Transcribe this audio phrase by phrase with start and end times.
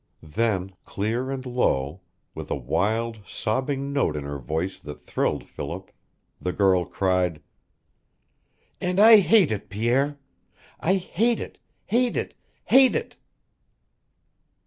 [0.23, 2.01] Then, clear and low,
[2.33, 5.91] with a wild, sobbing note in her voice that thrilled Philip,
[6.41, 7.39] the girl cried:
[8.81, 10.17] "And I hate it, Pierre.
[10.79, 12.33] I hate it hate it
[12.63, 13.15] hate it!"